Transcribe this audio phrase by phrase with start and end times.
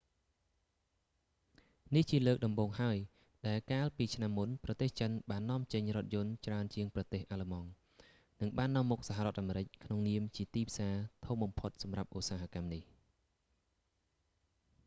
[1.95, 2.97] នេះជាលើកដំបូងហើយ
[3.47, 7.69] ដែលកាលពីឆ្នាំមុនប្រទេសចិនបាននាំចេញរថយន្តច្រើនជាងប្រទេសអាល្លឺម៉ង់
[8.41, 10.95] និងបាននាំមុខសហរដ្ឋអាមេរិក ក្នុងនាមជាទីផ្សារ
[11.25, 12.81] ធំបំផុតសម្រាប់ឧស្សាហកម្មនេះ